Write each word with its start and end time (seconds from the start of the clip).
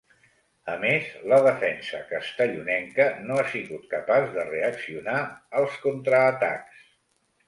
A 0.75 0.75
més 0.83 1.09
la 1.31 1.37
defensa 1.47 1.99
castellonenca 2.13 3.05
no 3.27 3.37
ha 3.41 3.43
sigut 3.51 3.83
capaç 3.91 4.25
de 4.39 4.47
reaccionar 4.47 5.19
als 5.61 5.77
contraatacs. 5.85 6.81